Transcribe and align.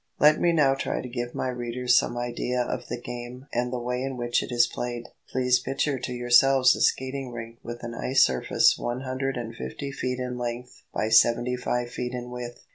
Let 0.17 0.41
me 0.41 0.51
now 0.51 0.73
try 0.73 0.99
to 0.99 1.07
give 1.07 1.35
my 1.35 1.49
readers 1.49 1.95
some 1.95 2.17
idea 2.17 2.59
of 2.63 2.87
the 2.87 2.99
game 2.99 3.45
and 3.53 3.71
the 3.71 3.77
way 3.77 4.01
in 4.01 4.17
which 4.17 4.41
it 4.41 4.51
is 4.51 4.65
played. 4.65 5.09
Please 5.29 5.59
picture 5.59 5.99
to 5.99 6.11
yourselves 6.11 6.75
a 6.75 6.81
skating 6.81 7.31
rink 7.31 7.59
with 7.61 7.83
an 7.83 7.93
ice 7.93 8.23
surface 8.25 8.79
one 8.79 9.01
hundred 9.01 9.37
and 9.37 9.55
fifty 9.55 9.91
feet 9.91 10.19
in 10.19 10.39
length 10.39 10.81
by 10.91 11.09
seventy 11.09 11.55
five 11.55 11.91
feet 11.91 12.13
in 12.15 12.31
width. 12.31 12.65